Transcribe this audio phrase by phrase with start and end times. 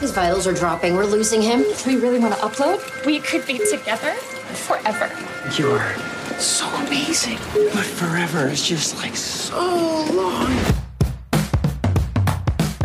[0.00, 0.96] His vitals are dropping.
[0.96, 1.62] We're losing him.
[1.86, 3.04] We really want to upload?
[3.04, 5.10] We could be together forever.
[5.58, 5.94] You are
[6.38, 7.36] so amazing.
[7.74, 10.69] But forever is just like so long.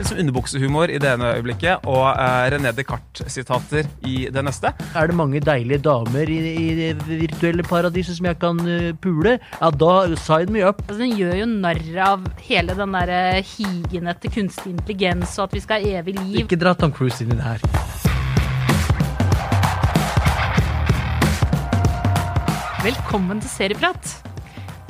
[0.05, 4.69] Som underbuksehumor i det ene øyeblikket og uh, René Descartes-sitater i det neste.
[4.93, 9.39] Er det mange deilige damer i, i det virtuelle paradiset som jeg kan uh, pule?
[9.57, 10.83] Ja, da sign me up.
[10.85, 15.47] Altså, den gjør jo narr av hele den der eh, higen etter kunstig intelligens og
[15.47, 16.37] at vi skal ha evig liv.
[16.43, 17.65] Ikke dra Tom Cruise inn i det her.
[22.85, 24.15] Velkommen til Serieprat.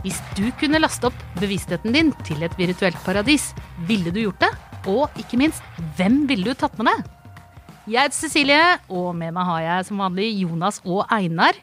[0.04, 3.54] Hvis du kunne laste opp bevisstheten din til et virtuelt paradis,
[3.88, 4.75] ville du gjort det?
[4.86, 5.66] Og ikke minst,
[5.98, 7.12] hvem ville du tatt med deg?
[7.86, 11.58] Jeg heter Cecilie, og med meg har jeg som vanlig Jonas og Einar.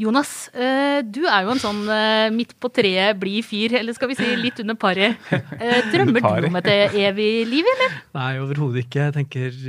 [0.00, 4.10] Jonas, eh, du er jo en sånn eh, midt på treet blid fyr, eller skal
[4.10, 5.20] vi si litt under paret.
[5.32, 7.98] Eh, Drømmer du om et evig liv, eller?
[8.16, 9.08] Nei, overhodet ikke.
[9.10, 9.60] Jeg tenker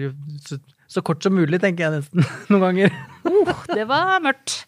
[0.93, 2.95] så, kort som mulig, tenker jeg nesten noen ganger.
[3.23, 4.59] Uh, det var mørkt.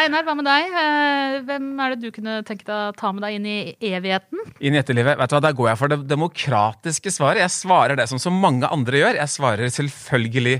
[0.00, 0.72] Einar, hva med deg?
[0.82, 3.58] Eh, Hvem er det du kunne tenke deg å ta med deg inn i
[3.92, 4.40] evigheten?
[4.60, 5.18] Inn i etterlivet.
[5.20, 7.44] Vet du hva, Der går jeg for det demokratiske svaret.
[7.44, 9.20] Jeg svarer det som så mange andre gjør.
[9.20, 10.56] Jeg svarer selvfølgelig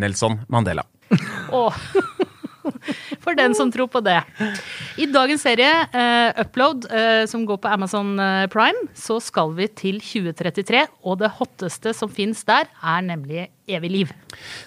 [0.00, 0.86] Nelson Mandela.
[1.54, 1.76] Åh.
[3.24, 4.18] For den som tror på det.
[5.00, 9.68] I dagens serie, uh, Upload, uh, som går på Amazon eh, Prime, så skal vi
[9.72, 10.84] til 2033.
[11.04, 14.14] Og det hotteste som fins der, er nemlig evig liv.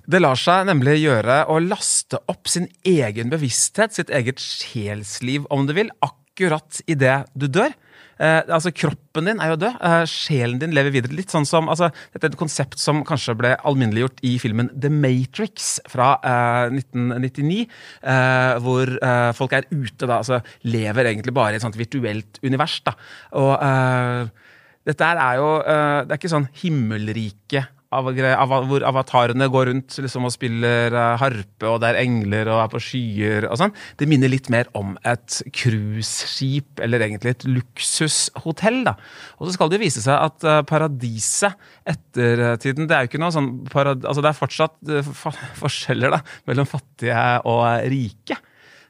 [0.10, 5.68] Det lar seg nemlig gjøre å laste opp sin egen bevissthet, sitt eget sjelsliv, om
[5.70, 6.27] du vil, akkurat
[6.88, 7.74] idet du dør.
[8.18, 9.78] Eh, altså Kroppen din er jo død.
[9.78, 11.16] Eh, sjelen din lever videre.
[11.18, 14.90] Litt sånn som, altså, Dette er et konsept som kanskje ble alminneliggjort i filmen The
[14.94, 17.68] Matrix fra eh, 1999.
[18.02, 22.42] eh, hvor eh, folk er ute, da, altså lever egentlig bare i et sånt virtuelt
[22.44, 22.80] univers.
[22.86, 22.98] da.
[23.38, 24.52] Og eh,
[24.88, 28.10] dette er jo Det er ikke sånn himmelrike av,
[28.68, 32.72] hvor avatarene går rundt liksom, og spiller eh, harpe, og det er engler og er
[32.74, 33.76] på skyer og sånn.
[34.00, 38.84] Det minner litt mer om et cruiseskip, eller egentlig et luksushotell.
[38.88, 38.98] da.
[39.40, 41.56] Og så skal det jo vise seg at eh, paradiset
[41.88, 44.92] etter eh, det er jo ikke noe sånn parad altså Det er fortsatt
[45.62, 48.38] forskjeller da, mellom fattige og rike.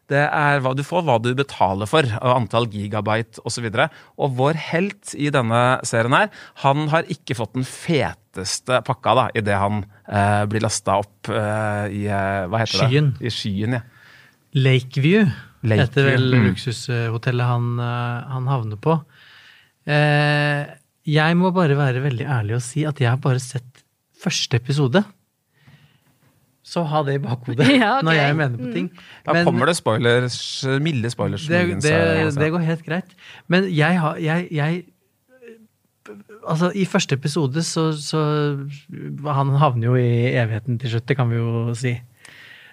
[0.07, 3.65] Det er hva du får, hva du betaler for, antall gigabyte osv.
[3.67, 3.87] Og, så
[4.23, 6.31] og vår helt i denne serien her,
[6.63, 11.85] han har ikke fått den feteste pakka da, idet han eh, blir lasta opp eh,
[11.91, 13.13] i eh, hva heter Skyen.
[13.17, 13.27] det?
[13.27, 13.79] I skyen.
[13.79, 13.83] ja.
[14.57, 15.27] Lakeview,
[15.67, 16.45] Lake heter vel mm.
[16.47, 18.95] luksushotellet han, eh, han havner på.
[19.87, 20.63] Eh,
[21.07, 23.83] jeg må bare være veldig ærlig og si at jeg har bare sett
[24.17, 25.03] første episode.
[26.67, 28.05] Så ha det i bakhodet Ja, okay.
[28.09, 28.73] når jeg mener på Mm.
[28.73, 28.89] ting.
[29.25, 30.37] Da Men- kommer det spoilers,
[30.83, 31.45] milde spoilers.
[31.47, 32.39] det, muligens, det, eh, altså.
[32.43, 33.15] det går helt greit.
[33.47, 34.83] Men jeg har jeg, jeg
[36.47, 38.19] Altså, i første episode så, så
[39.35, 41.91] Han havner jo i evigheten til slutt, det kan vi jo si.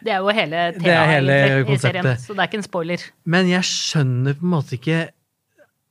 [0.05, 2.21] Det er jo hele Det er hele temaet i serien, konseptet.
[2.23, 3.03] så det er ikke en spoiler.
[3.25, 5.01] Men jeg skjønner på en måte ikke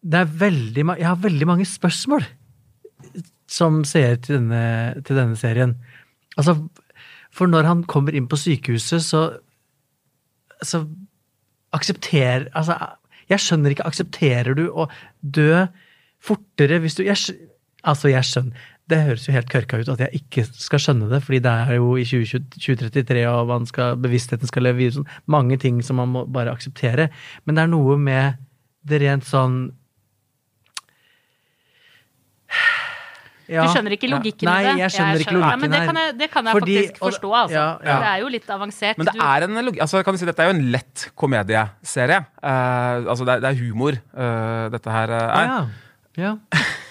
[0.04, 2.24] Det er veldig Jeg har veldig mange spørsmål
[3.48, 5.76] som seer til denne, til denne serien.
[6.38, 6.56] Altså,
[7.34, 9.24] for når han kommer inn på sykehuset, så
[10.64, 10.86] Så
[11.74, 12.78] aksepterer Altså,
[13.30, 14.88] jeg skjønner ikke Aksepterer du å
[15.22, 15.66] dø
[16.24, 17.18] fortere hvis du jeg,
[17.84, 21.22] Altså, jeg skjønner Det høres jo helt kørka ut at jeg ikke skal skjønne det,
[21.24, 24.98] fordi det er jo i 2020 2033, og man skal, bevisstheten skal leve videre.
[24.98, 25.14] Sånn.
[25.32, 27.06] Mange ting som man må bare akseptere.
[27.48, 28.42] Men det er noe med
[28.84, 29.56] det rent sånn
[33.52, 34.16] Ja, du skjønner ikke ja.
[34.16, 34.76] logikken Nei, i det?
[34.80, 35.86] jeg skjønner ikke Ja, logikken men det her.
[35.90, 37.54] kan jeg, det kan jeg Fordi- faktisk forstå, altså.
[37.58, 37.98] ja, ja.
[38.00, 38.98] Det er jo litt avansert.
[38.98, 42.20] Men det Du- er en altså, kan du si, dette er jo en lett komedieserie.
[42.44, 45.48] Uh, altså, det er, det er humor, uh, dette her uh, er.
[45.48, 45.66] ja.
[46.16, 46.36] Ja.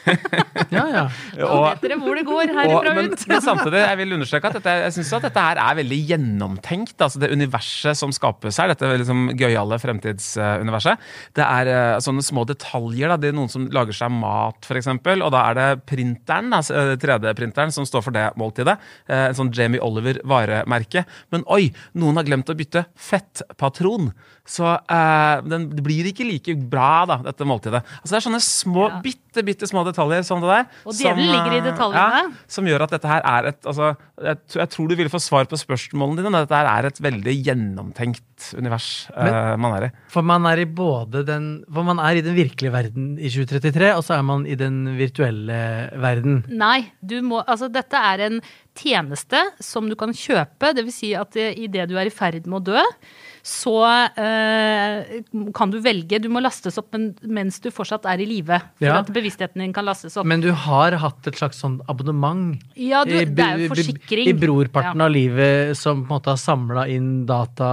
[0.74, 1.02] ja, ja.
[1.38, 3.24] Nå vet dere hvor det går Og, herifra men, ut.
[3.30, 6.96] men samtidig, jeg vil understreke at dette, jeg synes at dette her er veldig gjennomtenkt.
[7.06, 10.98] altså Det universet som skapes her, dette liksom gøyale fremtidsuniverset.
[11.38, 13.12] Det er eh, sånne små detaljer.
[13.12, 14.90] da, Det er noen som lager seg mat, f.eks.
[14.92, 18.78] Og da er det printeren, da, eh, 3D-printeren som står for det måltidet.
[19.08, 21.04] Eh, En sånn Jamie Oliver-varemerke.
[21.32, 24.10] Men oi, noen har glemt å bytte fettpatron.
[24.42, 27.84] Så uh, den det blir ikke like bra, da, dette måltidet.
[28.02, 28.98] Altså Det er sånne små, Ja.
[29.04, 30.66] bitte, bitte små detaljer som det der.
[30.84, 32.22] Og som, djevelen ligger i eh, detaljene.
[32.22, 33.92] Ja, som gjør at dette her er et altså,
[34.22, 37.00] jeg, jeg tror du ville få svar på spørsmålene dine, men dette her er et
[37.02, 39.92] veldig gjennomtenkt univers eh, man er i.
[40.12, 43.92] For man er i både den For man er i den virkelige verden i 2033,
[43.96, 45.60] og så er man i den virtuelle
[46.02, 46.42] verden.
[46.48, 48.38] Nei, du må Altså, dette er en
[48.78, 50.72] tjeneste som du kan kjøpe.
[50.76, 50.94] Dvs.
[51.02, 52.82] Si at idet du er i ferd med å dø,
[53.42, 53.74] så
[54.14, 55.22] eh,
[55.56, 58.58] kan du velge Du må lastes opp men, mens du fortsatt er i live.
[58.78, 58.98] For Ja.
[59.00, 60.26] at bevisstheten din kan lastes opp.
[60.30, 64.28] Men du har hatt et slags sånn abonnement ja, du, i, det er jo forsikring.
[64.30, 65.04] i brorparten Ja.
[65.08, 67.72] av livet som på en måte har samla inn data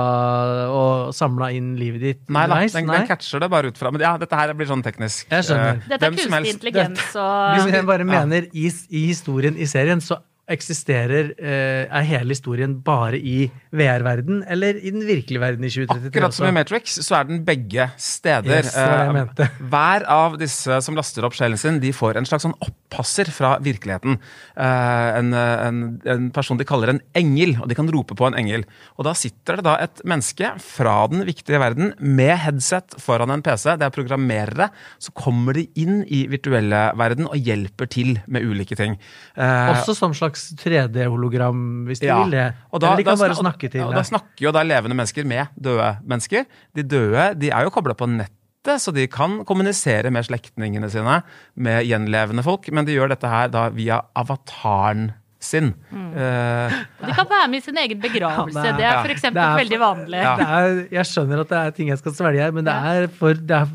[0.74, 3.92] og samla inn livet ditt Nei da, den, den catcher det bare ut fra.
[3.94, 5.28] Men ja, dette her blir sånn teknisk.
[5.30, 5.84] Jeg skjønner.
[5.84, 9.66] Eh, Dette er hvem kunstig intelligens intelligens Hvis jeg bare mener i, i historien i
[9.70, 10.18] serien, så
[10.50, 16.10] eksisterer eh, er hele historien bare i VR-verden, eller i den virkelige verden i 2033
[16.10, 16.54] Akkurat som i?
[16.58, 18.64] Matrix, så er den begge steder.
[18.64, 19.48] Yes, Eh.
[19.72, 23.56] Hver av disse som laster opp sjelen sin, de får en slags sånn oppasser fra
[23.64, 24.18] virkeligheten.
[24.58, 28.38] Eh, en, en, en person de kaller en engel, og de kan rope på en
[28.40, 28.66] engel.
[28.98, 33.44] Og da sitter det da et menneske fra den viktige verden med headset foran en
[33.46, 33.76] PC.
[33.80, 34.70] Det er programmerere.
[35.02, 38.98] Så kommer de inn i virtuelle verden og hjelper til med ulike ting.
[39.36, 42.18] Eh, Også som slags 3D-hologram, hvis de ja.
[42.24, 42.48] vil det.
[42.72, 44.98] Og da, eller de kan da bare snakke til og da snakker jo da levende
[44.98, 46.50] mennesker med døde mennesker.
[46.76, 51.22] De døde de er jo kobla på nettet, så de kan kommunisere med slektningene sine,
[51.56, 55.10] med gjenlevende folk, men de gjør dette her da via avataren
[55.40, 55.72] sin.
[55.92, 56.10] Mm.
[56.14, 58.60] Uh, De kan være med i sin egen begravelse.
[58.60, 59.24] Ja, det er- er ja, f.eks.
[59.24, 60.20] er- veldig vanlig.
[60.20, 60.36] Ja.
[60.36, 63.08] Det er, jeg skjønner at det er ting jeg skal svelge her, men det er
[63.08, 63.68] for det er,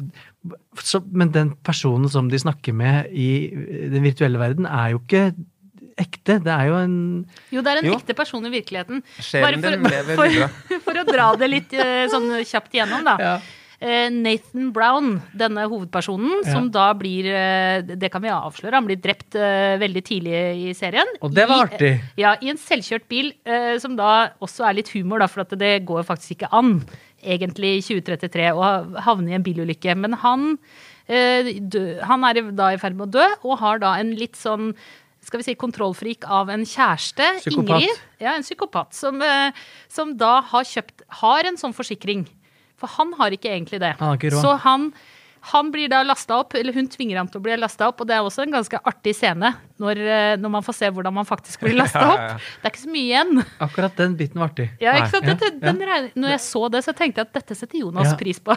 [0.77, 3.49] så, Men den personen som de snakker med i
[3.89, 5.33] den virtuelle verden, er jo ikke
[6.01, 6.39] ekte.
[6.45, 6.95] Det er jo en
[7.55, 7.99] Jo, det er en Jo.
[7.99, 9.03] ekte person i virkeligheten.
[9.21, 13.15] Sjelen Bare din lever for, for å dra det litt eh, sånn kjapt igjennom, da.
[13.21, 13.35] Ja.
[13.85, 16.53] Eh, Nathan Brown, denne hovedpersonen, Ja.
[16.55, 20.39] som da blir eh, Det kan vi avsløre, han blir drept veldig tidlig
[20.71, 21.07] i serien.
[21.21, 21.93] Og det var I- artig.
[22.17, 23.33] Ja, i en selvkjørt bil,
[23.83, 26.79] som da også er litt humor, da, for at det går faktisk ikke an,
[27.25, 29.95] egentlig, i 2033 å havne i en bilulykke.
[29.97, 30.59] Men han,
[31.09, 34.73] han er da i ferd med å dø, og har da en litt sånn
[35.25, 37.81] skal vi si kontrollfrik av en kjæreste, Psykopat.
[37.81, 38.03] Ingrid.
[38.21, 39.53] Ja, en psykopat, som, eh,
[39.89, 42.27] som da har kjøpt Har en sånn forsikring.
[42.77, 43.95] For han har ikke egentlig det.
[43.99, 44.43] Han har ikke råd.
[44.43, 44.93] Så han,
[45.45, 48.09] han blir da lasta opp, eller hun tvinger ham til å bli lasta opp, og
[48.09, 49.51] det er også en ganske artig scene
[49.83, 52.23] når, eh, når man får se hvordan man faktisk blir lasta Ja, opp.
[52.23, 52.39] ja, ja.
[52.63, 53.43] Det er ikke så mye igjen.
[53.67, 54.69] Akkurat den biten var artig.
[54.81, 55.29] Ja, ikke sant?
[55.29, 55.67] Ja, Dette, ja.
[55.69, 58.17] den regner, når jeg så det, så tenkte jeg at dette setter Jonas Ja.
[58.25, 58.57] pris på.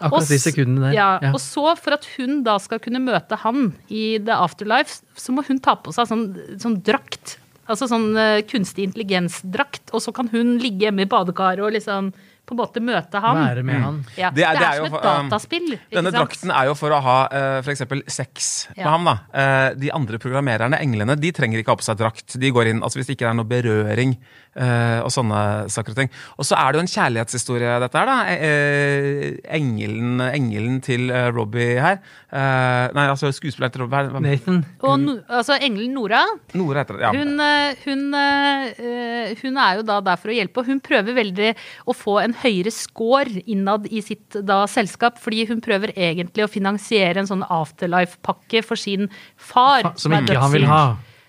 [0.00, 0.96] Akkurat Og de sekundene der.
[0.96, 1.32] Ja, Ja.
[1.36, 5.44] Og så, for at hun da skal kunne møte han i The Afterlife, så må
[5.46, 6.26] hun ta på seg sånn,
[6.58, 7.36] sånn drakt.
[7.68, 9.92] Altså sånn eh, kunstig intelligensdrakt.
[9.94, 12.12] Og så kan hun ligge hjemme i badekaret og liksom
[12.44, 13.36] på en måte møte ham.
[13.40, 14.04] Være med han.
[14.16, 15.68] Ja, Det det er- er, det er jo som et for- um, dataspill.
[15.72, 16.16] ikke Denne sant?
[16.30, 17.82] drakten er jo for å ha uh, f.eks.
[18.08, 18.90] sex med Ja.
[18.90, 19.04] ham.
[19.04, 19.18] da.
[19.32, 22.38] Uh, de andre programmererne, englene, de trenger ikke ha på seg drakt.
[22.38, 25.38] De går inn, altså Hvis det ikke er noe berøring eh, og sånne
[25.72, 26.10] saker og ting.
[26.38, 28.06] Og så er det jo en kjærlighetshistorie, dette her.
[28.06, 28.18] da.
[28.30, 31.98] Eh, engelen, engelen til eh, Robbie her.
[32.30, 34.20] Eh, nei, altså skuespilleren til Robbie her.
[34.24, 34.60] Nathan.
[34.86, 36.22] Og no, altså engelen Nora,
[36.54, 37.02] Nora heter det.
[37.06, 37.12] Ja.
[37.16, 41.18] Hun, eh, hun, eh, hun er jo da der for å hjelpe, og hun prøver
[41.18, 41.50] veldig
[41.90, 46.50] å få en høyere score innad i sitt da selskap, fordi hun prøver egentlig å
[46.50, 49.82] finansiere en sånn afterlife-pakke for sin far.
[49.90, 50.82] Fa- Som er ikke han vil ha.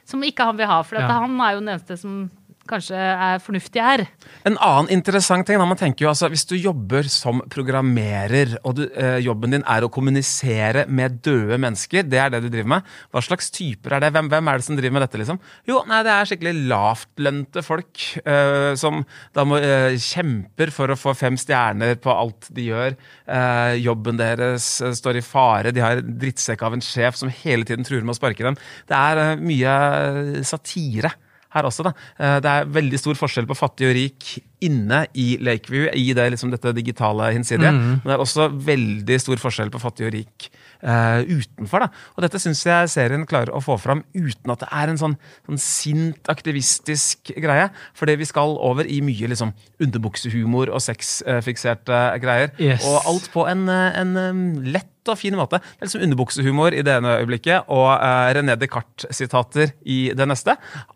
[0.05, 1.19] Som ikke han vil ha, for at Ja.
[1.23, 2.29] han er jo den eneste som
[2.69, 4.05] kanskje er fornuftig her.
[4.47, 8.77] En annen interessant ting, da, man tenker jo altså, hvis du jobber som programmerer, og
[8.79, 12.75] du, eh, jobben din er å kommunisere med døde mennesker, det er det du driver
[12.75, 14.13] med, hva slags typer er det?
[14.15, 15.41] Hvem, hvem er det som driver med dette, liksom?
[15.69, 19.03] Jo, nei, det er skikkelig lavtlønte folk eh, som
[19.35, 22.97] da må eh, kjemper for å få fem stjerner på alt de gjør.
[23.25, 27.67] Eh, jobben deres eh, står i fare, de har drittsekk av en sjef som hele
[27.67, 28.57] tiden truer med å sparke dem.
[28.89, 31.15] Det er eh, mye satire
[31.55, 31.87] her også.
[31.87, 31.93] da.
[32.19, 34.27] Eh, Det er veldig stor forskjell på fattig og rik
[34.65, 37.71] inne i Lakeview, i det, liksom, dette digitale hinsidige.
[37.75, 40.47] Men det er også veldig stor forskjell på fattig og rik
[40.81, 41.85] uh, utenfor.
[41.85, 41.89] da.
[42.15, 45.17] Og dette syns jeg serien klarer å få fram uten at det er en sånn,
[45.45, 47.69] sånn sint, aktivistisk greie.
[47.93, 49.53] Fordi vi skal over i mye liksom,
[49.85, 52.51] underbuksehumor og sexfikserte greier.
[52.57, 52.87] Yes.
[52.89, 55.59] Og alt på en, en eh, lett og fin måte.
[55.61, 60.55] Det er liksom underbuksehumor i det ene øyeblikket og uh, René Descartes-sitater i det neste.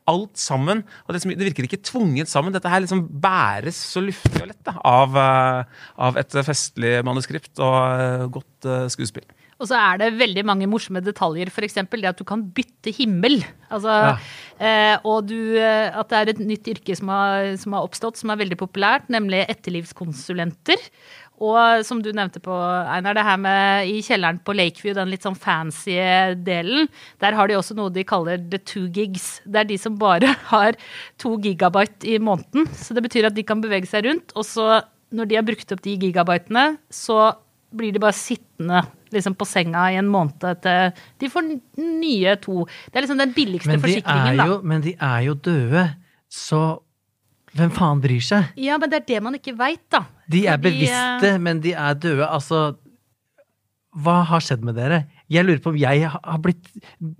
[0.09, 0.83] Alt sammen.
[1.07, 2.51] Og det, som- det virker ikke tvunget sammen.
[2.55, 5.63] Dette her liksom bæres så luftig og lett da, av, uh,
[6.09, 9.27] av et festlig manuskript og uh, godt uh, skuespill.
[9.59, 11.73] Og så er det veldig mange morsomme detaljer, f.eks.
[11.91, 13.41] det at du kan bytte himmel.
[13.69, 14.13] Altså, Ja.
[14.55, 18.31] eh, og du, at det er et nytt yrke som har, som har oppstått, som
[18.31, 20.79] er veldig populært, nemlig etterlivskonsulenter.
[21.39, 22.53] Og som du nevnte på,
[22.91, 25.95] Einar, det her med i kjelleren på Lakeview, den litt sånn fancy
[26.43, 26.89] delen,
[27.23, 29.39] der har de også noe de kaller the two gigs.
[29.47, 30.79] Det er de som bare har
[31.21, 32.67] to gigabyte i måneden.
[32.75, 34.81] Så det betyr at de kan bevege seg rundt, og så
[35.15, 37.31] når de har brukt opp de gigabytene, så
[37.75, 40.91] blir de bare sittende liksom på senga i en måned til
[41.21, 41.47] de får
[41.79, 42.65] nye to.
[42.89, 45.87] Det er liksom den billigste Men de, er forsikringen, jo, men de er jo døde,
[46.29, 46.61] så
[47.57, 48.51] hvem faen bryr seg?
[48.61, 50.03] Ja, men det er det man ikke veit, da.
[50.29, 52.27] De er Fordi, bevisste, men de er døde.
[52.27, 52.77] Altså,
[53.99, 55.03] hva har skjedd med dere?
[55.29, 56.69] Jeg lurer på om jeg har blitt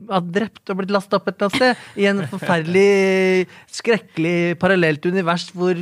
[0.10, 1.84] har drept og blitt lastet opp et eller annet sted.
[2.02, 3.50] I en forferdelig,
[3.80, 5.78] skrekkelig parallelt univers hvor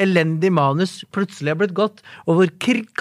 [0.00, 2.52] elendig manus plutselig har blitt godt, og hvor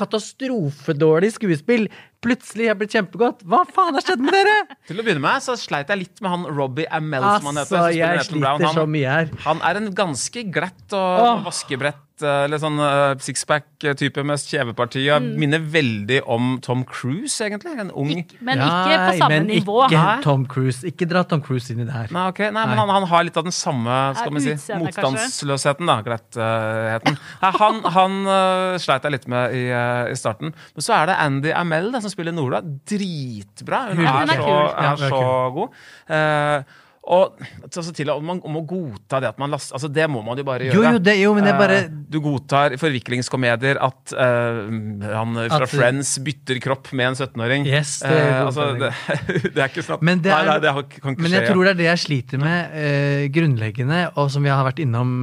[0.02, 1.88] katastrofedårlig skuespill
[2.24, 3.46] plutselig har blitt kjempegodt.
[3.48, 4.58] Hva faen har skjedd med dere?
[4.90, 7.80] Til å begynne med så sleit jeg litt med han Robbie Amell, som han heter.
[7.80, 8.62] Altså, som jeg Nathan Brown.
[8.62, 9.34] sliter så mye her.
[9.48, 11.42] han er en ganske glatt og oh.
[11.48, 15.06] vaskebrett eh, eller sånn eh, sixpack-type med kjeveparti.
[15.08, 15.30] Mm.
[15.40, 17.78] Minner veldig om Tom Cruise, egentlig.
[17.80, 19.78] En ung Ik men ikke på samme men nivå.
[19.88, 20.16] Ikke Hæ?
[20.26, 20.84] Tom Cruise.
[20.90, 22.12] Ikke dra Tom Cruise inn i det her.
[22.16, 22.52] Nei, okay.
[22.56, 26.00] Nei, men han, han har litt av den samme skal man si, motstandsløsheten, da.
[26.06, 27.20] Glettheten.
[27.46, 29.66] Nei, han han eh, sleit jeg litt med i,
[30.12, 30.54] i starten.
[30.76, 33.86] Men så er det Andy Amell da, som spiller Nola, Dritbra.
[33.94, 34.60] Hun Hun er, er så,
[34.92, 35.25] er så
[35.56, 35.82] god.
[36.10, 40.06] Uh, og altså, til om, man, om å godta det at man laster Altså, det
[40.12, 40.75] må man jo bare gjøre.
[40.78, 44.68] Jo, jo, det, jo, bare Eh, Du godtar forviklingskomedier at uh,
[45.08, 47.66] han fra At- Friends bytter kropp med en 17-åring.
[47.70, 48.92] Yes, det uh, altså, det,
[49.56, 51.39] det er ikke at Men det er- nei, det har- kan ikke Men skje.
[51.42, 54.84] jeg tror det er det jeg sliter med uh, grunnleggende, og som vi har vært
[54.84, 55.16] innom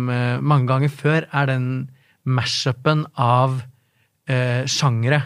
[0.42, 1.68] mange ganger før, er den
[2.26, 5.22] mash-upen av uh, sjangere.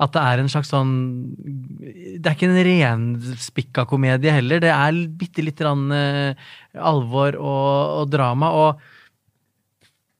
[0.00, 0.92] At det er en slags sånn
[1.36, 4.62] Det er ikke en renspikka komedie heller.
[4.64, 6.48] Det er bitte lite grann eh,
[6.80, 8.48] alvor og, og drama.
[8.62, 8.80] Og,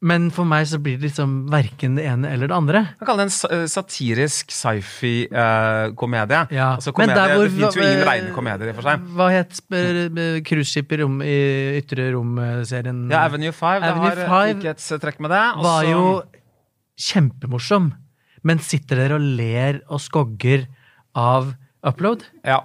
[0.05, 2.81] men for meg så blir det liksom verken det ene eller det andre.
[3.01, 6.43] Man kaller det en eh, satirisk sci-fi-komedie.
[6.57, 9.09] Ja, Altså, men komedie, der hvor- det fins jo ingen reine komedier i for seg.
[9.17, 11.37] Hva het uh, cruiseskip i, rom, i
[11.81, 13.03] Ytre rom-serien?
[13.13, 15.43] Ja, Avenue 5 det Avenue har ikke 5 likhetstrekk med det.
[15.57, 16.05] Også, var jo
[17.01, 17.93] kjempemorsom.
[18.47, 20.67] Men sitter dere og ler og skogger
[21.19, 21.55] av
[21.87, 22.27] Upload?
[22.45, 22.65] ja.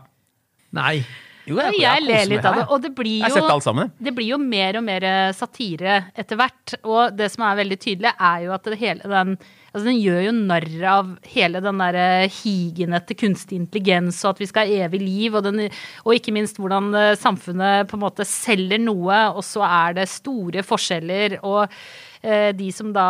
[0.76, 1.06] Nei.
[1.46, 4.40] Jo, jeg, jeg ler litt av det, og det blir Jeg jo det blir jo
[4.42, 5.04] mer og mer
[5.38, 6.74] satire etter hvert.
[6.82, 9.38] Og det som er veldig tydelig, er jo at det hele den
[9.76, 14.40] Altså den gjør jo narr av hele den der higen etter kunstig intelligens og at
[14.40, 15.66] vi skal ha evig liv, og, den,
[16.06, 20.08] og ikke minst hvordan eh, samfunnet på en måte selger noe, og så er det
[20.08, 21.76] store forskjeller, og eh,
[22.58, 23.06] de som da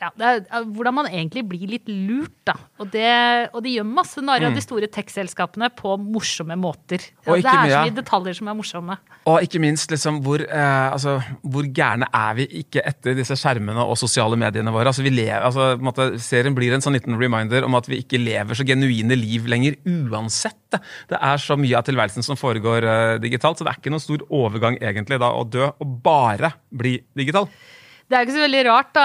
[0.00, 2.56] Ja, er eh, hvordan man egentlig blir litt lurt, da.
[2.82, 3.08] Og, det,
[3.54, 7.02] og de gjør masse narr av de store tech-selskapene på morsomme måter.
[7.24, 7.28] Mm.
[7.30, 8.96] Og det er så mye detaljer som er morsomme.
[9.30, 13.84] Og ikke minst liksom hvor, eh, altså, hvor gærne er vi ikke etter disse skjermene
[13.84, 14.90] og sosiale mediene våre?
[14.92, 18.20] Altså, vi lever, altså, måte, serien blir en sånn liten reminder om at vi ikke
[18.20, 20.60] lever så genuine liv lenger uansett.
[20.74, 20.82] Det,
[21.14, 24.04] det er så mye av tilværelsen som foregår eh, digitalt, så det er ikke noen
[24.04, 27.48] stor overgang egentlig da å dø og bare bli digital.
[28.04, 29.04] Det er ikke så veldig rart, da,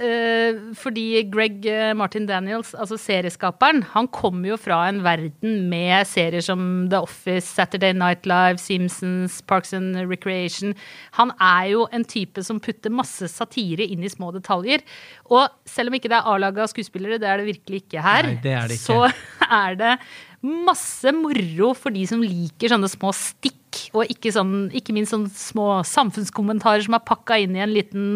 [0.00, 6.08] eh, fordi Greg eh, Martin Daniels, altså serieskaperen, han kommer jo fra en verden med
[6.08, 10.72] serier som The Office, Saturday Night Live, Simpsons, Parks and Recreation.
[11.18, 14.86] Han er jo en type som putter masse satire inn i små detaljer.
[15.28, 18.40] Og selv om ikke det er A-laga skuespillere, det er det virkelig ikke her, Nei,
[18.40, 18.88] det er det ikke.
[18.88, 19.94] så er det
[20.42, 23.56] masse moro for de som liker sånne små stikk,
[23.94, 28.08] og ikke, sånn, ikke minst sånne små samfunnskommentarer som er pakka inn i en liten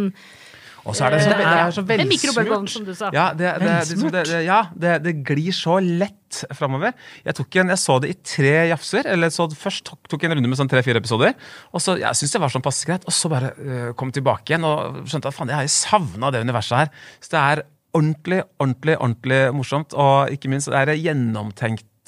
[0.84, 2.68] Og så er det så, Eh, det er så velsmurt.
[2.68, 3.08] som du sa.
[3.14, 6.92] Ja, det, det, det, det, det, ja det, det glir så lett framover.
[7.24, 9.06] Jeg, tok en, jeg så det i tre jafser.
[9.06, 11.32] eller så Først tok, tok jeg en runde med sånn tre-fire episoder.
[11.72, 14.52] og så Jeg syntes det var sånn passe greit, og så bare øh, kom tilbake
[14.52, 16.92] igjen og skjønte at faen, jeg har savna det universet her.
[17.20, 17.64] Så det er
[17.94, 19.94] ordentlig, ordentlig, ordentlig morsomt.
[19.96, 20.96] Og ikke minst det er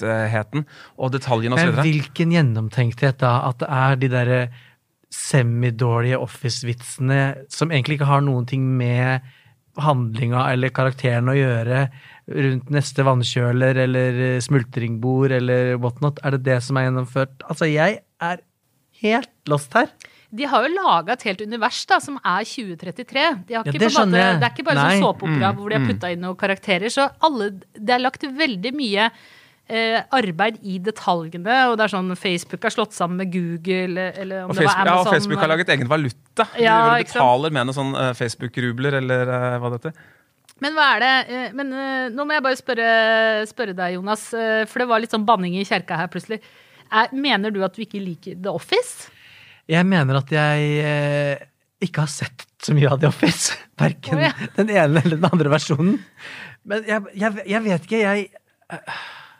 [0.01, 0.67] gjennomtenktheten
[0.99, 1.83] og detaljene Men osv.
[1.83, 3.35] hvilken gjennomtenkthet da?
[3.49, 4.41] At det er de derre
[5.13, 7.21] semidårlige Office-vitsene
[7.53, 9.25] som egentlig ikke har noen ting med
[9.77, 11.87] handlinga eller karakteren å gjøre,
[12.27, 16.19] rundt neste vannkjøler eller smultringbord eller whatnot.
[16.25, 17.45] Er det det som er gjennomført?
[17.47, 18.43] Altså, jeg er
[19.03, 19.93] helt lost her.
[20.37, 23.27] De har jo laga et helt univers da, som er 2033.
[23.47, 24.97] De har Ja, ikke, det på måte, det er ikke bare Nei.
[24.97, 26.93] sånn såpeopera hvor de har putta inn noen karakterer.
[26.93, 29.11] Så alle, det er lagt veldig mye
[29.69, 31.57] eh, arbeid i detaljene.
[31.71, 34.83] Og det er sånn Facebook har slått sammen med Google, eller om Og det var
[34.83, 34.93] Amazon.
[34.93, 36.49] ja, og Facebook har laget egen valuta.
[36.61, 40.05] Ja, de betaler med noen sånn øh, Facebook-rubler, eller eh, hva det heter.
[40.65, 42.93] Men hva er det eh, Men eh, nå må jeg bare spørre,
[43.51, 46.41] spørre deg, Jonas, eh, for det var litt sånn banning i kjerka her plutselig.
[46.87, 49.11] Er, mener du at du ikke liker The Office?
[49.67, 51.47] Jeg mener at jeg eh,
[51.83, 53.57] ikke har sett så mye av The Office.
[53.83, 54.33] Verken oh, ja.
[54.57, 55.99] den ene eller den andre versjonen.
[56.67, 58.29] Men jeg, jeg, jeg vet ikke, jeg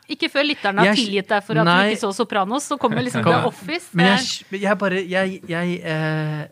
[0.07, 1.77] Ikke før lytterne har tilgitt deg for at Nei.
[1.83, 3.33] du ikke så Sopranos, så kommer liksom Kom.
[3.35, 3.89] The Office.
[3.97, 6.43] Men jeg, jeg bare Jeg, jeg, eh,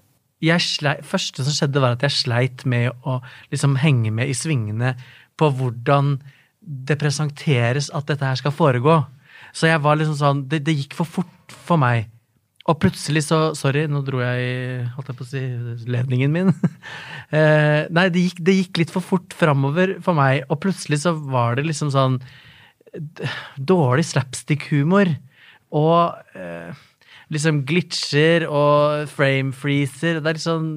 [0.43, 3.21] jeg sleit, første som skjedde, var at jeg sleit med å
[3.53, 4.95] liksom henge med i svingene
[5.39, 6.17] på hvordan
[6.59, 8.99] det presenteres at dette her skal foregå.
[9.55, 12.09] Så jeg var liksom sånn Det, det gikk for fort for meg.
[12.65, 14.55] Og plutselig så Sorry, nå dro jeg i
[14.97, 15.43] holdt jeg på å si,
[15.87, 16.51] ledningen min.
[17.37, 21.13] eh, nei, det gikk, det gikk litt for fort framover for meg, og plutselig så
[21.15, 22.19] var det liksom sånn
[23.59, 25.13] Dårlig slapstick-humor.
[25.75, 26.73] Og eh,
[27.33, 30.19] liksom glitcher og frame freezer.
[30.21, 30.67] Det er litt sånn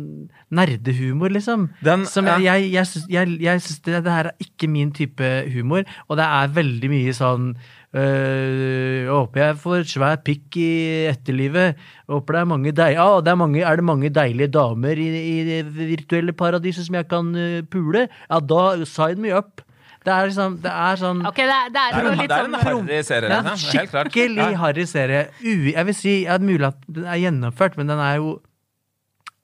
[0.51, 1.69] nerdehumor, liksom.
[1.85, 4.91] Den- Som jeg, jeg, jeg, syns- jeg, jeg syns det, det her er ikke min
[4.97, 7.51] type humor, og det er veldig mye sånn
[7.93, 10.71] øh, jeg håper jeg får svær pikk i
[11.13, 11.77] etterlivet.
[11.77, 14.97] Jeg Håper det er mange deil ah, det er, mange, er det mange deilige damer
[15.01, 18.07] i, i det virtuelle paradiset som jeg kan uh, pule?
[18.31, 19.61] Ja, da sign me up.
[20.05, 22.29] Det er liksom Det er sånn okay, det er, det er, Det er en, litt
[22.31, 23.29] det er en sånn harry serie.
[23.29, 23.69] det er liksom.
[23.71, 24.11] en Helt klart.
[24.13, 25.23] skikkelig harry serie.
[25.43, 28.37] U, jeg vil si at mulig at den er gjennomført, men den er jo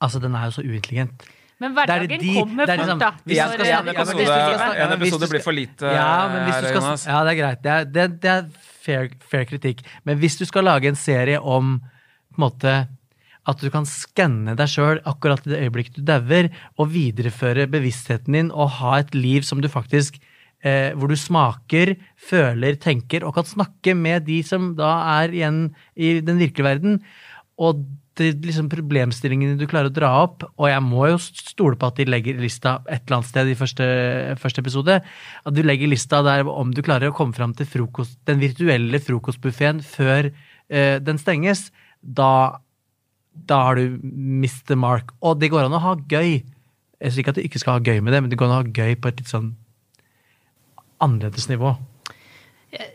[0.04, 1.22] Altså, den er jo så uintelligent.
[1.62, 3.10] Men er hverdagen de- kommer er fort, liksom- da.
[3.24, 5.82] hvis En, du skal en episode, en episode blir for lite.
[5.94, 7.06] Ja, men her, Jonas.
[7.06, 7.62] ja, det er greit.
[7.62, 8.44] Det er, det, det er
[8.84, 9.80] fair, fair kritikk.
[10.04, 11.80] Men hvis du skal lage en serie om
[12.34, 12.88] på en måte
[13.46, 18.32] at du kan skanne deg sjøl akkurat i det øyeblikket du dauer, og videreføre bevisstheten
[18.32, 20.18] din og ha et liv som du faktisk
[20.64, 25.60] eh, Hvor du smaker, føler, tenker og kan snakke med de som da er igjen
[25.94, 26.98] i den virkelige verden.
[27.60, 27.84] Og
[28.18, 31.98] det, liksom problemstillingene du klarer å dra opp, og jeg må jo stole på at
[31.98, 33.86] de legger lista et eller annet sted i første,
[34.40, 38.20] første episode, at du legger lista der om du klarer å komme fram til frokost,
[38.28, 41.68] den virtuelle frokostbuffeen før eh, den stenges,
[42.04, 42.60] da,
[43.34, 44.76] da har du Mr.
[44.78, 45.14] mark.
[45.24, 46.38] Og det går an å ha gøy.
[47.02, 48.58] Jeg sier ikke at du ikke skal ha gøy med det, men det går an
[48.58, 49.54] å ha gøy på et litt sånn
[51.04, 51.76] annerledes nivå.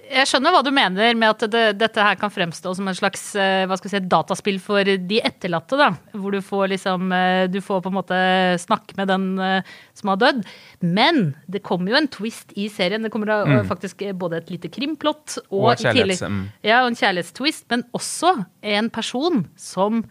[0.09, 3.21] Jeg skjønner hva du mener med at det, dette her kan fremstå som en slags
[3.39, 5.77] eh, hva skal si, dataspill for de etterlatte.
[5.79, 8.17] da, Hvor du får liksom eh, Du får på en måte
[8.59, 10.43] snakke med den eh, som har dødd.
[10.83, 13.07] Men det kommer jo en twist i serien.
[13.07, 15.71] Det kommer da, eh, faktisk både et lite krimplott og, Mm.
[15.71, 16.43] Og kjærlighets- mm.
[16.67, 18.33] ja, og en kjærlighetstwist, men også
[18.75, 20.03] en person som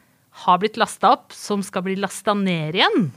[0.46, 3.10] har blitt lasta opp, som skal bli lasta ned igjen.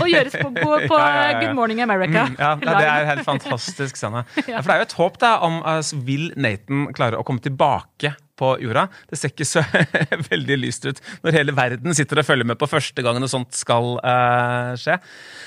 [0.00, 1.38] Og gjøres på, på, på Ja, ja.
[1.40, 2.26] Good Morning America.
[2.28, 4.24] Mm, ja, det er helt fantastisk scene.
[4.34, 8.14] For det er jo et håp da om uh, vil Nathan klare å komme tilbake
[8.42, 8.86] på jorda.
[9.10, 9.62] Det ser ikke så
[10.32, 13.54] veldig lyst ut når hele verden sitter og følger med på første gangen noe sånt
[13.56, 14.98] skal uh, skje.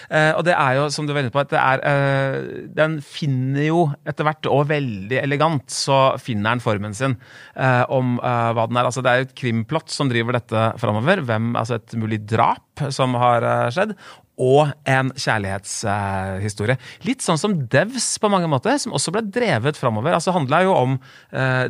[0.09, 2.39] Uh, og det er jo, som du var inne på, at det er uh,
[2.75, 7.17] Den finner jo etter hvert, og veldig elegant, så finner den formen sin
[7.55, 8.87] om hva den er.
[8.87, 11.21] Altså, det er jo et krimplott som driver dette framover.
[11.25, 13.95] Hvem, altså et mulig drap som har skjedd
[14.41, 16.75] og en kjærlighetshistorie.
[17.07, 20.15] Litt sånn som Devs på mange måter, som også ble drevet framover.
[20.17, 20.97] Altså handla jo om
[21.31, 21.65] uh,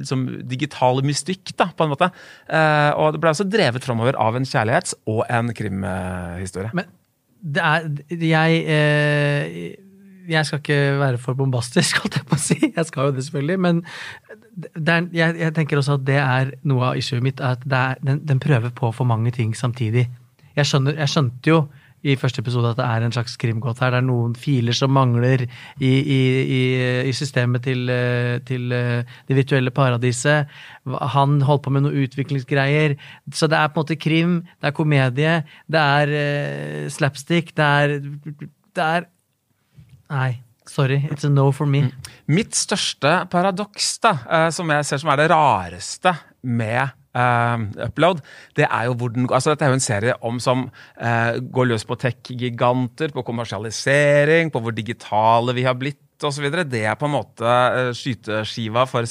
[0.00, 2.10] liksom digital mystikk, da, på en måte.
[2.50, 6.74] Uh, og det ble også drevet framover av en kjærlighets- og en krimhistorie.
[6.74, 6.90] Men
[7.40, 7.86] det er
[8.20, 9.76] Jeg eh,
[10.28, 12.58] Jeg skal ikke være for bombastisk, holdt jeg på å si.
[12.76, 13.58] Jeg skal jo det, selvfølgelig.
[13.58, 13.84] Men
[14.76, 17.40] det er, jeg, jeg tenker også at det er noe av issuet mitt.
[17.40, 20.08] At er, den, den prøver på for mange ting samtidig.
[20.56, 21.60] Jeg, skjønner, jeg skjønte jo
[22.00, 23.92] i første episode at det er en slags krimgåt her.
[23.92, 26.20] Det er noen filer som mangler i, i,
[26.56, 26.60] i,
[27.10, 30.50] i systemet til, eh, til eh, det virtuelle paradiset.
[31.16, 32.96] Han holdt på med noen utviklingsgreier.
[33.32, 35.34] Så det er på en måte krim, det er komedie,
[35.70, 37.98] det er uh, slapstick, det er,
[38.76, 39.10] det er
[40.10, 40.96] Nei, sorry.
[41.06, 41.84] It's a no for me.
[42.26, 44.16] Mitt største paradoks, da,
[44.50, 48.22] som jeg ser som er det rareste med eh, Upload,
[48.58, 51.72] det er jo hvor den altså Dette er jo en serie om som uh, går
[51.72, 56.46] løs på tech-giganter, på kommersialisering, på hvor digitale vi har blitt osv.
[56.68, 59.06] Det er på en måte eh, skyteskiva for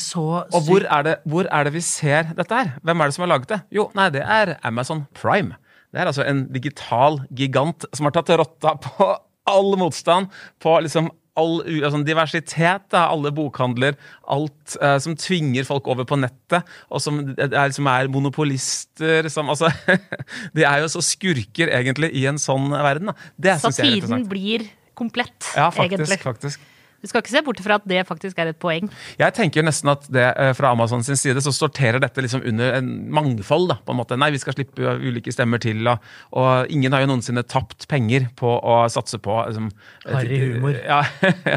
[0.00, 0.24] så
[0.56, 2.74] Og hvor er, det, hvor er det vi ser dette her?
[2.82, 3.60] Hvem er det som har laget det?
[3.76, 5.58] Jo, nei, det er Amazon Prime.
[5.92, 9.12] Det er altså en digital gigant som har tatt rotta på
[9.46, 13.96] all motstand, på liksom all altså diversitet, da, alle bokhandler,
[14.32, 19.52] alt eh, som tvinger folk over på nettet, og som er, som er monopolister som
[19.52, 19.70] Altså,
[20.56, 23.12] de er jo så skurker, egentlig, i en sånn verden.
[23.12, 23.30] Da.
[23.36, 24.30] Det syns jeg er Satiren interessant.
[24.32, 26.22] blir komplett, Ja, faktisk, egentlig.
[26.24, 26.72] faktisk.
[27.02, 28.88] Du skal ikke se bort fra at det faktisk er et poeng.
[29.20, 32.78] Jeg tenker nesten at det eh, fra Amazon sin side så sorterer dette liksom under
[32.78, 33.68] en mangfold.
[33.70, 34.18] da, på en måte.
[34.20, 36.04] Nei, vi skal slippe ulike stemmer til, og,
[36.36, 39.70] og ingen har jo noensinne tapt penger på å satse på liksom,
[40.08, 40.76] Harry humor.
[40.86, 41.00] Ja,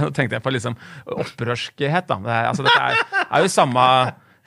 [0.02, 0.76] nå tenkte jeg på liksom
[1.06, 2.18] opprørskhet, da.
[2.24, 3.86] Det er, altså, dette er, er jo samme,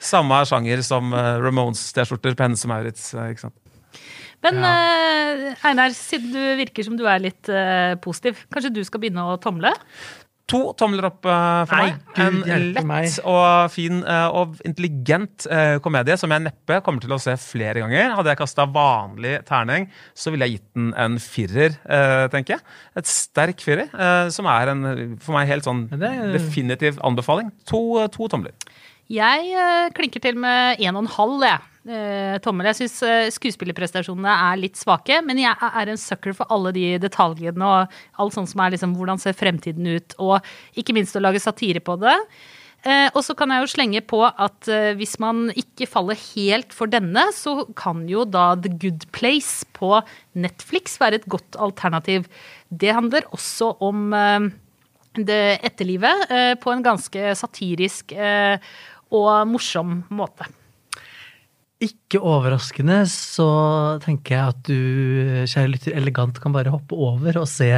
[0.01, 3.11] samme sjanger som uh, Ramones-T-skjorter på Hennes og Maurits.
[3.15, 3.57] eh, ikke sant?
[4.43, 9.03] Men eh, Einar, siden du virker som du er litt uh, positiv, kanskje du skal
[9.03, 9.71] begynne å tomle?
[10.51, 11.99] To tomler opp uh, for Nei, meg.
[12.17, 13.07] Gud En lett meg.
[13.23, 17.79] og fin uh, og intelligent uh, komedie som jeg neppe kommer til å se flere
[17.79, 18.11] ganger.
[18.17, 21.77] Hadde jeg kasta vanlig terning, så ville jeg gitt den en firer,
[22.33, 22.65] tenker jeg.
[22.99, 23.87] Et sterk firer,
[24.33, 24.85] som er en
[25.21, 27.51] for meg helt sånn det definitiv anbefaling.
[27.69, 28.55] To, to tomler.
[29.11, 31.69] Jeg eh, klinker til med en og en halv, jeg.
[31.83, 32.69] Eh, tommel.
[32.71, 36.85] Jeg syns uh, skuespillerprestasjonene er litt svake, men jeg er en sucker for alle de
[37.03, 41.23] detaljene og alt sånt som er liksom hvordan ser fremtiden ut, og ikke minst å
[41.23, 42.15] lage satire på det.
[42.83, 46.75] Eh, og så kan jeg jo slenge på at eh, hvis man ikke faller helt
[46.75, 50.01] for denne, så kan jo da The Good Place på
[50.35, 52.27] Netflix være et godt alternativ.
[52.67, 54.49] Det handler også om eh,
[55.15, 58.59] det etterlivet eh, på en ganske satirisk eh,
[59.13, 60.47] og morsom måte.
[61.83, 63.47] Ikke overraskende så
[64.03, 64.77] tenker jeg at du,
[65.49, 67.69] kjære lytter, elegant kan bare hoppe over og se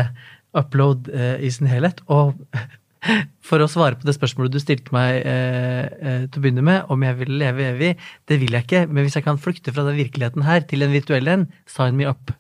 [0.56, 2.04] upload eh, i sin helhet.
[2.14, 2.36] Og
[3.50, 6.86] for å svare på det spørsmålet du stilte meg eh, eh, til å begynne med,
[6.94, 7.96] om jeg vil leve evig,
[8.30, 8.84] det vil jeg ikke.
[8.92, 12.08] Men hvis jeg kan flykte fra den virkeligheten her til en virtuell en, sign me
[12.10, 12.36] up.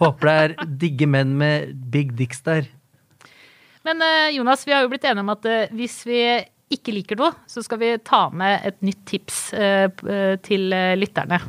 [0.00, 2.68] Håper det er digge menn med big dicks der.
[3.86, 6.22] Men eh, Jonas, vi har jo blitt enige om at eh, hvis vi
[6.70, 10.94] ikke liker noe, så skal vi ta med et nytt tips eh, eh, til eh,
[10.98, 11.40] lytterne.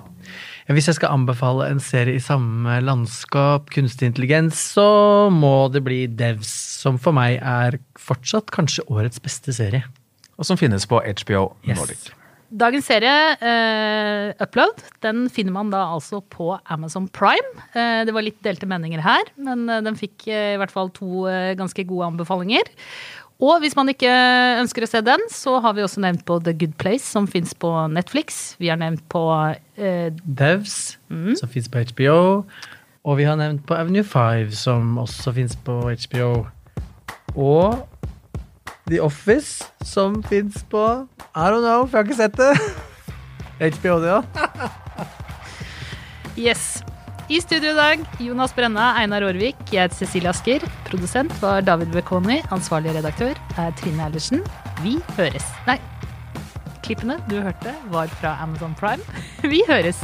[0.71, 6.05] Hvis jeg skal anbefale en serie i samme landskap, kunstig intelligens, så må det bli
[6.07, 9.83] Devs, som for meg er fortsatt kanskje årets beste serie.
[10.39, 11.77] Og som finnes på HBO Yes.
[11.77, 12.09] Nordic.
[12.51, 17.53] Dagens serie, uh, Upload, den finner man da altså på Amazon Prime.
[17.71, 21.29] Uh, det var litt delte meninger her, men den fikk uh, i hvert fall to
[21.55, 22.67] ganske gode anbefalinger.
[23.41, 24.09] Og hvis man ikke
[24.61, 27.55] ønsker å se den, så har vi også nevnt på The Good Place, som fins
[27.57, 28.53] på Netflix.
[28.61, 29.23] Vi har nevnt på
[29.81, 30.99] eh, Devs,
[31.39, 32.19] som fins på HBO.
[33.01, 36.29] Og vi har nevnt på Avenue 5, som også fins på HBO.
[37.33, 37.81] Og
[38.85, 40.85] The Office, som fins på
[41.33, 42.53] I don't know, for jeg har ikke sett det.
[43.81, 44.25] HBO, det òg.
[46.37, 46.83] Yes.
[47.31, 50.65] I studio i dag, Jonas Brenna, Einar Aarvik, jeg heter Cecilie Asker.
[50.89, 52.41] Produsent var David Bekoni.
[52.51, 54.43] Ansvarlig redaktør er Trine Eilertsen.
[54.83, 55.47] Vi høres.
[55.63, 55.77] Nei,
[56.83, 59.23] klippene du hørte, var fra Amazon Prime.
[59.53, 60.03] Vi høres.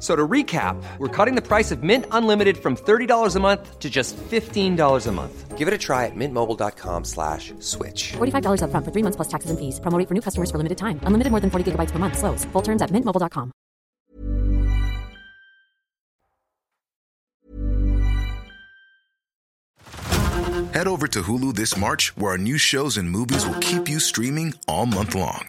[0.00, 3.78] F- So to recap, we're cutting the price of Mint Unlimited from $30 a month
[3.80, 5.58] to just $15 a month.
[5.58, 8.12] Give it a try at mintmobile.com slash switch.
[8.16, 9.78] $45 upfront for three months plus taxes and fees.
[9.80, 10.98] Promo rate for new customers for limited time.
[11.04, 12.16] Unlimited more than 40 gigabytes per month.
[12.16, 12.46] Slows.
[12.54, 13.52] Full terms at mintmobile.com.
[20.72, 23.98] Head over to Hulu this March, where our new shows and movies will keep you
[24.00, 25.48] streaming all month long.